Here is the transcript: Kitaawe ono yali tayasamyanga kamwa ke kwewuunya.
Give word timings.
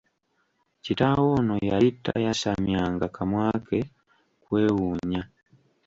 Kitaawe 0.83 1.27
ono 1.39 1.55
yali 1.69 1.89
tayasamyanga 2.03 3.05
kamwa 3.15 3.47
ke 3.67 3.79
kwewuunya. 4.43 5.21